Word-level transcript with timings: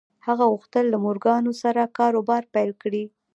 هغه 0.27 0.45
غوښتل 0.51 0.85
له 0.93 0.97
مورګان 1.03 1.43
سره 1.63 1.83
کاروبار 1.97 2.43
پیل 2.53 2.71
کړي 2.81 3.03